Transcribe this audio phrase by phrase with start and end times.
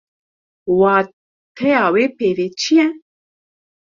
[0.79, 2.87] Wateya wê peyvê çi ye?